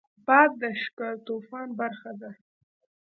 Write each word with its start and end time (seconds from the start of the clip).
باد 0.25 0.51
د 0.61 0.63
شګهطوفان 0.81 1.67
برخه 1.79 2.11
ده 2.21 2.31